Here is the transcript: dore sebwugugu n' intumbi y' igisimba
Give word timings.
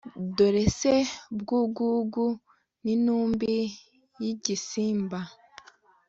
dore 0.35 0.63
sebwugugu 0.77 2.27
n' 2.83 2.91
intumbi 2.95 3.55
y' 4.21 4.29
igisimba 4.31 5.19